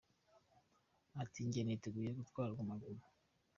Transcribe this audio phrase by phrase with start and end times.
[1.21, 3.05] Ati: “Njye niteguye gutwara Guma Guma.